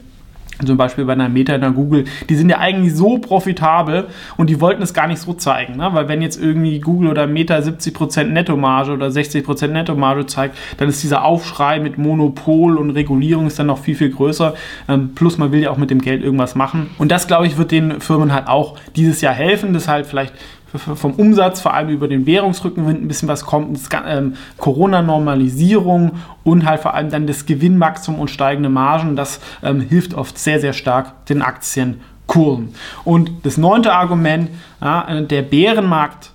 zum 0.66 0.78
Beispiel 0.78 1.06
bei 1.06 1.14
einer 1.14 1.30
Meta, 1.30 1.54
einer 1.54 1.72
Google, 1.72 2.06
die 2.30 2.36
sind 2.36 2.50
ja 2.50 2.58
eigentlich 2.58 2.96
so 2.96 3.18
profitabel 3.20 4.08
und 4.38 4.50
die 4.50 4.60
wollten 4.60 4.82
es 4.82 4.94
gar 4.94 5.08
nicht 5.08 5.20
so 5.20 5.34
zeigen, 5.34 5.78
ne? 5.78 5.90
weil 5.94 6.08
wenn 6.08 6.22
jetzt 6.22 6.42
irgendwie 6.42 6.80
Google 6.80 7.10
oder 7.10 7.28
Meta 7.28 7.58
70% 7.58 8.26
Nettomarge 8.26 8.94
oder 8.94 9.08
60% 9.08 9.68
Nettomarge 9.68 10.26
zeigt, 10.26 10.58
dann 10.78 10.90
ist 10.90 11.04
dieser 11.04 11.24
Aufschrei 11.24 11.80
mit 11.80 11.98
Monopol 11.98 12.78
und 12.78 12.92
Regulierung 12.92 13.48
ist 13.48 13.60
dann 13.60 13.68
noch 13.68 13.80
viel, 13.80 13.96
viel 13.96 14.10
größer. 14.10 14.54
Ähm, 14.88 15.12
plus 15.16 15.38
man 15.38 15.52
will 15.52 15.62
ja 15.62 15.72
auch 15.72 15.78
mit 15.78 15.90
dem 15.90 16.02
Geld 16.02 16.24
irgendwas 16.24 16.56
machen. 16.56 16.90
Und 16.98 17.12
das, 17.12 17.28
glaube 17.28 17.48
ich, 17.48 17.58
wird 17.58 17.72
den 17.72 18.02
Firmen 18.02 18.34
halt 18.34 18.48
auch 18.48 18.78
dieses 18.96 19.22
Jahr 19.22 19.34
helfen, 19.34 19.74
dass 19.74 19.88
halt 19.88 20.06
vielleicht 20.06 20.34
vom 20.78 21.12
Umsatz, 21.14 21.62
vor 21.62 21.74
allem 21.74 21.90
über 21.90 22.08
den 22.08 22.26
Währungsrückenwind 22.26 23.02
ein 23.02 23.08
bisschen 23.08 23.28
was 23.28 23.46
kommt, 23.46 23.80
ähm, 24.06 24.36
Corona-Normalisierung 24.58 26.12
und 26.44 26.66
halt 26.66 26.82
vor 26.82 26.94
allem 26.94 27.10
dann 27.10 27.28
das 27.28 27.46
Gewinnwachstum 27.46 28.20
und 28.20 28.30
steigende 28.30 28.70
Margen, 28.70 29.16
das 29.16 29.40
ähm, 29.64 29.82
hilft 29.82 30.14
oft 30.14 30.38
sehr, 30.38 30.60
sehr 30.60 30.74
stark 30.74 31.26
den 31.28 31.42
Aktienkurven. 31.42 32.74
Und 33.04 33.32
das 33.44 33.58
neunte 33.58 33.94
Argument, 33.94 34.50
ja, 34.82 35.08
äh, 35.08 35.26
der 35.26 35.42
Bärenmarkt, 35.42 36.32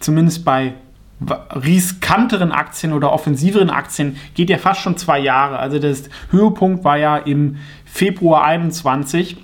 zumindest 0.00 0.44
bei 0.44 0.74
riskanteren 1.54 2.52
Aktien 2.52 2.92
oder 2.92 3.12
offensiveren 3.12 3.70
Aktien 3.70 4.16
geht 4.34 4.50
ja 4.50 4.58
fast 4.58 4.80
schon 4.80 4.96
zwei 4.96 5.20
Jahre. 5.20 5.58
Also 5.58 5.78
das 5.78 6.08
Höhepunkt 6.30 6.84
war 6.84 6.98
ja 6.98 7.16
im 7.16 7.58
Februar 7.84 8.44
21 8.44 9.36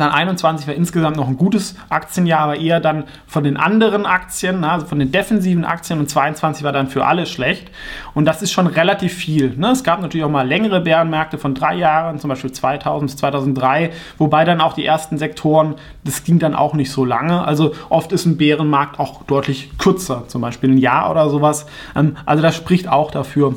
dann 0.00 0.10
21 0.10 0.66
war 0.66 0.74
insgesamt 0.74 1.16
noch 1.16 1.28
ein 1.28 1.36
gutes 1.36 1.76
Aktienjahr, 1.88 2.40
aber 2.40 2.56
eher 2.56 2.80
dann 2.80 3.04
von 3.26 3.44
den 3.44 3.56
anderen 3.56 4.06
Aktien, 4.06 4.64
also 4.64 4.86
von 4.86 4.98
den 4.98 5.12
defensiven 5.12 5.64
Aktien 5.64 5.98
und 5.98 6.08
22 6.08 6.64
war 6.64 6.72
dann 6.72 6.88
für 6.88 7.04
alle 7.04 7.26
schlecht. 7.26 7.70
Und 8.14 8.24
das 8.24 8.42
ist 8.42 8.52
schon 8.52 8.66
relativ 8.66 9.12
viel. 9.12 9.54
Ne? 9.56 9.70
Es 9.70 9.84
gab 9.84 10.00
natürlich 10.00 10.24
auch 10.24 10.30
mal 10.30 10.46
längere 10.46 10.80
Bärenmärkte 10.80 11.38
von 11.38 11.54
drei 11.54 11.74
Jahren, 11.74 12.18
zum 12.18 12.28
Beispiel 12.28 12.52
2000 12.52 13.10
bis 13.10 13.16
2003, 13.18 13.90
wobei 14.18 14.44
dann 14.44 14.60
auch 14.60 14.72
die 14.72 14.86
ersten 14.86 15.18
Sektoren, 15.18 15.74
das 16.04 16.24
ging 16.24 16.38
dann 16.38 16.54
auch 16.54 16.74
nicht 16.74 16.90
so 16.90 17.04
lange. 17.04 17.44
Also 17.44 17.74
oft 17.88 18.12
ist 18.12 18.24
ein 18.26 18.36
Bärenmarkt 18.38 18.98
auch 18.98 19.24
deutlich 19.24 19.76
kürzer, 19.78 20.24
zum 20.28 20.40
Beispiel 20.40 20.70
ein 20.70 20.78
Jahr 20.78 21.10
oder 21.10 21.28
sowas. 21.28 21.66
Ähm, 21.94 22.16
also 22.24 22.42
das 22.42 22.56
spricht 22.56 22.88
auch 22.88 23.10
dafür, 23.10 23.54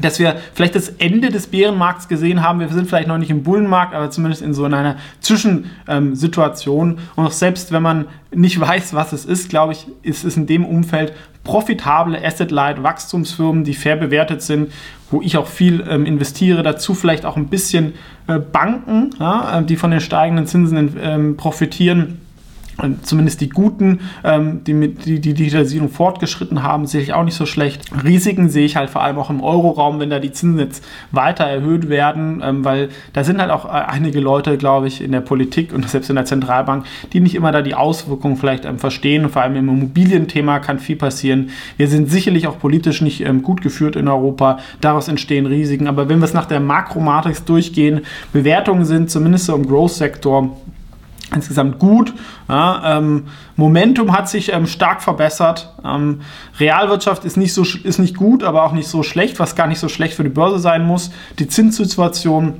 dass 0.00 0.18
wir 0.18 0.36
vielleicht 0.54 0.74
das 0.74 0.88
Ende 0.88 1.30
des 1.30 1.46
Bärenmarkts 1.46 2.08
gesehen 2.08 2.42
haben. 2.42 2.60
Wir 2.60 2.68
sind 2.68 2.88
vielleicht 2.88 3.08
noch 3.08 3.18
nicht 3.18 3.30
im 3.30 3.42
Bullenmarkt, 3.42 3.94
aber 3.94 4.10
zumindest 4.10 4.42
in 4.42 4.54
so 4.54 4.64
einer 4.64 4.96
Zwischensituation. 5.20 6.98
Und 7.16 7.26
auch 7.26 7.32
selbst 7.32 7.72
wenn 7.72 7.82
man 7.82 8.06
nicht 8.32 8.58
weiß, 8.58 8.94
was 8.94 9.12
es 9.12 9.24
ist, 9.24 9.48
glaube 9.48 9.72
ich, 9.72 9.86
ist 10.02 10.24
es 10.24 10.36
in 10.36 10.46
dem 10.46 10.64
Umfeld 10.64 11.12
profitable 11.44 12.24
Asset-Light 12.24 12.82
Wachstumsfirmen, 12.82 13.64
die 13.64 13.74
fair 13.74 13.96
bewertet 13.96 14.42
sind, 14.42 14.72
wo 15.10 15.20
ich 15.20 15.36
auch 15.36 15.46
viel 15.46 15.84
ähm, 15.88 16.06
investiere. 16.06 16.62
Dazu 16.62 16.94
vielleicht 16.94 17.26
auch 17.26 17.36
ein 17.36 17.48
bisschen 17.48 17.92
äh, 18.26 18.38
Banken, 18.38 19.10
ja, 19.20 19.60
äh, 19.60 19.64
die 19.64 19.76
von 19.76 19.90
den 19.90 20.00
steigenden 20.00 20.46
Zinsen 20.46 20.96
ähm, 21.00 21.36
profitieren 21.36 22.23
Zumindest 23.02 23.40
die 23.40 23.48
guten, 23.48 24.00
ähm, 24.24 24.64
die 24.64 24.74
mit 24.74 25.06
die, 25.06 25.20
die 25.20 25.34
Digitalisierung 25.34 25.88
fortgeschritten 25.88 26.62
haben, 26.62 26.86
sehe 26.86 27.00
ich 27.00 27.12
auch 27.12 27.24
nicht 27.24 27.36
so 27.36 27.46
schlecht. 27.46 27.82
Risiken 28.02 28.48
sehe 28.48 28.64
ich 28.64 28.76
halt 28.76 28.90
vor 28.90 29.02
allem 29.02 29.16
auch 29.18 29.30
im 29.30 29.40
Euroraum, 29.40 30.00
wenn 30.00 30.10
da 30.10 30.18
die 30.18 30.32
Zinsen 30.32 30.58
jetzt 30.58 30.84
weiter 31.12 31.44
erhöht 31.44 31.88
werden, 31.88 32.42
ähm, 32.44 32.64
weil 32.64 32.88
da 33.12 33.22
sind 33.22 33.40
halt 33.40 33.50
auch 33.50 33.64
äh, 33.64 33.68
einige 33.68 34.18
Leute, 34.20 34.58
glaube 34.58 34.88
ich, 34.88 35.00
in 35.00 35.12
der 35.12 35.20
Politik 35.20 35.72
und 35.72 35.88
selbst 35.88 36.10
in 36.10 36.16
der 36.16 36.24
Zentralbank, 36.24 36.84
die 37.12 37.20
nicht 37.20 37.36
immer 37.36 37.52
da 37.52 37.62
die 37.62 37.74
Auswirkungen 37.74 38.36
vielleicht 38.36 38.64
ähm, 38.64 38.78
verstehen. 38.78 39.28
Vor 39.28 39.42
allem 39.42 39.54
im 39.54 39.68
Immobilienthema 39.68 40.58
kann 40.58 40.80
viel 40.80 40.96
passieren. 40.96 41.50
Wir 41.76 41.86
sind 41.86 42.10
sicherlich 42.10 42.48
auch 42.48 42.58
politisch 42.58 43.00
nicht 43.02 43.20
ähm, 43.20 43.42
gut 43.42 43.62
geführt 43.62 43.94
in 43.94 44.08
Europa. 44.08 44.58
Daraus 44.80 45.06
entstehen 45.06 45.46
Risiken. 45.46 45.86
Aber 45.86 46.08
wenn 46.08 46.18
wir 46.18 46.24
es 46.24 46.34
nach 46.34 46.46
der 46.46 46.60
Makromatrix 46.60 47.44
durchgehen, 47.44 48.00
Bewertungen 48.32 48.84
sind 48.84 49.10
zumindest 49.10 49.46
so 49.46 49.54
im 49.54 49.66
Growth-Sektor 49.66 50.56
insgesamt 51.32 51.78
gut. 51.78 52.12
Ja, 52.48 52.98
ähm, 52.98 53.24
Momentum 53.56 54.12
hat 54.12 54.28
sich 54.28 54.52
ähm, 54.52 54.66
stark 54.66 55.02
verbessert. 55.02 55.72
Ähm, 55.84 56.20
Realwirtschaft 56.58 57.24
ist 57.24 57.36
nicht, 57.36 57.54
so, 57.54 57.62
ist 57.62 57.98
nicht 57.98 58.16
gut, 58.16 58.42
aber 58.42 58.64
auch 58.64 58.72
nicht 58.72 58.88
so 58.88 59.02
schlecht, 59.02 59.38
was 59.38 59.56
gar 59.56 59.66
nicht 59.66 59.78
so 59.78 59.88
schlecht 59.88 60.14
für 60.14 60.24
die 60.24 60.30
Börse 60.30 60.58
sein 60.58 60.86
muss. 60.86 61.10
Die 61.38 61.48
Zinssituation 61.48 62.54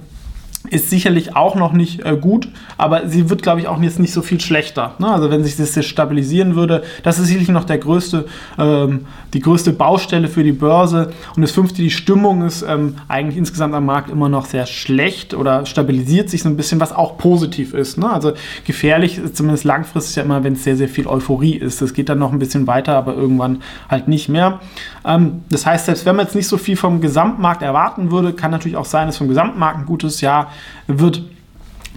ist 0.71 0.89
sicherlich 0.89 1.37
auch 1.37 1.57
noch 1.57 1.73
nicht 1.73 2.05
äh, 2.07 2.17
gut, 2.17 2.49
aber 2.79 3.07
sie 3.09 3.29
wird, 3.29 3.43
glaube 3.43 3.61
ich, 3.61 3.69
auch 3.69 3.81
jetzt 3.83 3.99
nicht 3.99 4.15
so 4.15 4.23
viel 4.23 4.41
schlechter. 4.41 4.95
Ne? 4.99 5.09
Also 5.09 5.31
wenn 5.31 5.45
sich 5.45 5.57
das 5.57 5.75
jetzt 5.75 5.89
stabilisieren 5.89 6.57
würde, 6.57 6.83
das 7.03 7.19
ist 7.19 7.27
sicherlich 7.27 7.51
noch 7.51 7.65
der 7.65 7.77
größte, 7.77 8.25
ähm, 8.59 9.05
die 9.35 9.41
größte 9.41 9.75
Baustelle 9.75 10.27
für 10.27 10.43
die 10.43 10.53
Börse. 10.53 11.13
Und 11.37 11.43
das 11.43 11.51
fünfte, 11.51 11.83
die 11.83 11.91
Stimmung 11.91 12.47
ist 12.47 12.65
ähm, 12.67 12.97
eigentlich 13.09 13.37
insgesamt 13.37 13.75
am 13.75 13.85
Markt 13.85 14.11
immer 14.11 14.31
noch 14.31 14.47
sehr 14.47 14.65
schlecht 14.65 15.35
oder 15.35 15.67
stabilisiert 15.67 16.31
sich 16.31 16.43
so 16.43 16.49
ein 16.49 16.57
bisschen, 16.57 16.81
was 16.81 16.93
auch 16.93 17.19
positiv 17.19 17.75
ist. 17.75 17.99
Ne? 17.99 18.11
Also 18.11 18.33
gefährlich 18.67 19.19
ist 19.19 19.37
zumindest 19.37 19.65
langfristig 19.65 20.17
ja 20.17 20.23
immer, 20.23 20.45
wenn 20.45 20.55
es 20.55 20.65
sehr, 20.65 20.79
sehr 20.79 20.89
viel 20.89 21.07
Euphorie 21.07 21.57
ist. 21.57 21.83
Das 21.83 21.93
geht 21.93 22.09
dann 22.09 22.19
noch 22.19 22.33
ein 22.33 22.39
bisschen 22.39 22.67
weiter, 22.67 22.97
aber 22.97 23.15
irgendwann 23.15 23.61
halt 23.91 24.09
nicht 24.09 24.31
mehr. 24.31 24.61
Ähm, 25.05 25.43
das 25.51 25.67
heißt, 25.67 25.85
selbst 25.85 26.07
wenn 26.07 26.17
man 26.17 26.25
jetzt 26.25 26.35
nicht 26.35 26.49
so 26.49 26.57
viel 26.57 26.77
vom 26.77 27.03
Gesamtmarkt 27.03 27.61
erwarten 27.61 28.11
würde, 28.11 28.33
kann 28.33 28.51
natürlich 28.51 28.79
auch 28.79 28.87
sein, 28.87 29.09
dass 29.09 29.19
vom 29.19 29.29
Gesamtmarkt 29.29 29.81
ein 29.81 29.87
gutes 29.87 30.23
Jahr 30.23 30.51
wird 30.87 31.23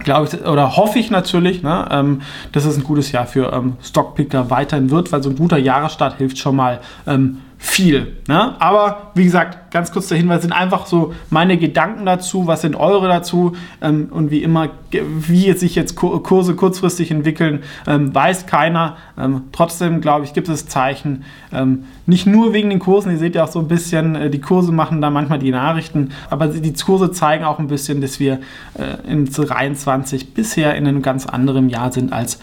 glaube 0.04 0.28
ich, 0.28 0.46
oder 0.46 0.76
hoffe 0.76 0.98
ich 0.98 1.10
natürlich, 1.10 1.62
ne, 1.62 1.86
ähm, 1.90 2.22
dass 2.52 2.64
es 2.64 2.76
ein 2.76 2.84
gutes 2.84 3.12
Jahr 3.12 3.26
für 3.26 3.52
ähm, 3.52 3.76
Stockpicker 3.82 4.50
weiterhin 4.50 4.90
wird, 4.90 5.10
weil 5.12 5.22
so 5.22 5.30
ein 5.30 5.36
guter 5.36 5.58
Jahresstart 5.58 6.18
hilft 6.18 6.38
schon 6.38 6.56
mal 6.56 6.80
ähm, 7.06 7.38
viel. 7.60 8.16
Ne? 8.28 8.54
Aber 8.60 9.10
wie 9.14 9.24
gesagt, 9.24 9.72
ganz 9.72 9.90
kurz 9.90 10.06
der 10.06 10.16
Hinweis 10.16 10.42
sind 10.42 10.52
einfach 10.52 10.86
so 10.86 11.12
meine 11.28 11.58
Gedanken 11.58 12.06
dazu, 12.06 12.46
was 12.46 12.60
sind 12.60 12.76
eure 12.76 13.08
dazu 13.08 13.56
ähm, 13.82 14.08
und 14.10 14.30
wie 14.30 14.44
immer, 14.44 14.70
wie 14.92 15.52
sich 15.52 15.74
jetzt 15.74 15.96
Kurse 15.96 16.54
kurzfristig 16.54 17.10
entwickeln, 17.10 17.64
ähm, 17.88 18.14
weiß 18.14 18.46
keiner. 18.46 18.96
Ähm, 19.18 19.42
trotzdem 19.50 20.00
glaube 20.00 20.24
ich, 20.24 20.34
gibt 20.34 20.48
es 20.48 20.68
Zeichen, 20.68 21.24
ähm, 21.52 21.84
nicht 22.06 22.26
nur 22.26 22.52
wegen 22.52 22.70
den 22.70 22.78
Kursen, 22.78 23.10
ihr 23.10 23.18
seht 23.18 23.34
ja 23.34 23.44
auch 23.44 23.48
so 23.48 23.58
ein 23.58 23.68
bisschen, 23.68 24.14
äh, 24.14 24.30
die 24.30 24.40
Kurse 24.40 24.70
machen 24.70 25.02
da 25.02 25.10
manchmal 25.10 25.40
die 25.40 25.50
Nachrichten, 25.50 26.10
aber 26.30 26.46
die 26.46 26.72
Kurse 26.72 27.10
zeigen 27.10 27.44
auch 27.44 27.58
ein 27.58 27.66
bisschen, 27.66 28.00
dass 28.00 28.20
wir 28.20 28.34
äh, 28.74 29.10
in 29.10 29.26
23 29.26 30.32
bisher 30.32 30.76
in 30.76 30.86
einem 30.86 31.02
ganz 31.02 31.26
anderen 31.26 31.68
Jahr 31.68 31.92
sind 31.92 32.12
als 32.12 32.38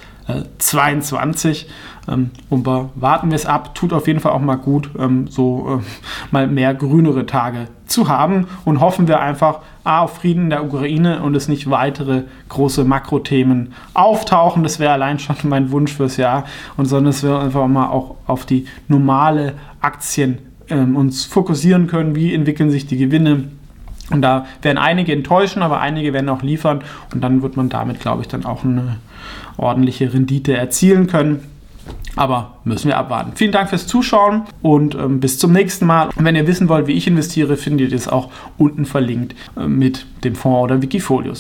22. 0.58 1.68
Ähm, 2.08 2.32
und 2.50 2.66
warten 2.66 3.30
wir 3.30 3.36
es 3.36 3.46
ab. 3.46 3.76
Tut 3.76 3.94
auf 3.94 4.08
jeden 4.08 4.20
Fall 4.20 4.32
auch 4.32 4.42
mal 4.42 4.56
gut, 4.56 4.90
ähm, 5.00 5.28
so 5.28 5.80
äh, 5.82 5.84
mal 6.32 6.48
mehr 6.48 6.74
grünere 6.74 7.26
Tage 7.26 7.68
zu 7.86 8.08
haben. 8.08 8.48
Und 8.64 8.80
hoffen 8.80 9.08
wir 9.08 9.20
einfach 9.20 9.60
A, 9.84 10.02
auf 10.02 10.18
Frieden 10.18 10.46
in 10.46 10.50
der 10.50 10.66
Ukraine 10.66 11.22
und 11.22 11.36
es 11.36 11.48
nicht 11.48 11.70
weitere 11.70 12.24
große 12.50 12.84
Makrothemen 12.84 13.74
auftauchen. 13.94 14.64
Das 14.64 14.80
wäre 14.80 14.94
allein 14.94 15.20
schon 15.20 15.36
mein 15.44 15.72
Wunsch 15.72 15.94
fürs 15.94 16.18
Jahr. 16.18 16.46
Und 16.78 16.86
sondern 16.86 17.12
dass 17.12 17.24
wir 17.24 17.40
einfach 17.40 17.68
mal 17.68 17.88
auch 17.88 18.16
auf 18.28 18.46
die 18.46 18.66
normale 18.88 19.54
Aktien 19.82 20.40
ähm, 20.70 20.96
uns 20.96 21.26
fokussieren 21.26 21.88
können. 21.88 22.16
Wie 22.16 22.34
entwickeln 22.34 22.72
sich 22.72 22.88
die 22.88 22.98
Gewinne? 22.98 23.46
Und 24.12 24.22
da 24.22 24.46
werden 24.62 24.78
einige 24.78 25.14
enttäuschen, 25.14 25.64
aber 25.64 25.80
einige 25.80 26.14
werden 26.14 26.30
auch 26.30 26.42
liefern. 26.42 26.82
Und 27.14 27.24
dann 27.24 27.42
wird 27.42 27.58
man 27.58 27.70
damit, 27.70 28.00
glaube 28.00 28.22
ich, 28.22 28.28
dann 28.28 28.46
auch 28.46 28.64
eine 28.64 28.98
ordentliche 29.58 30.14
Rendite 30.14 30.56
erzielen 30.56 31.08
können. 31.08 31.44
Aber 32.16 32.58
müssen 32.64 32.88
wir 32.88 32.98
abwarten. 32.98 33.34
Vielen 33.36 33.52
Dank 33.52 33.70
fürs 33.70 33.88
Zuschauen 33.88 34.44
und 34.62 34.96
ähm, 34.96 35.20
bis 35.20 35.38
zum 35.38 35.52
nächsten 35.52 35.86
Mal. 35.86 36.10
Und 36.16 36.24
wenn 36.24 36.36
ihr 36.36 36.48
wissen 36.48 36.70
wollt, 36.70 36.88
wie 36.88 36.94
ich 36.94 37.08
investiere, 37.08 37.58
findet 37.58 37.92
ihr 37.92 37.98
das 37.98 38.08
auch 38.08 38.32
unten 38.58 38.86
verlinkt 38.86 39.36
äh, 39.58 39.68
mit 39.68 40.06
dem 40.24 40.36
Fonds 40.36 40.64
oder 40.64 40.82
Wikifolios. 40.82 41.34